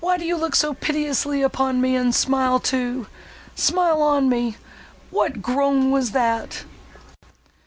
[0.00, 3.06] Why do you look so piteously upon me—and smile, too?
[3.54, 4.58] smile on me!
[5.08, 6.64] What groan was that?"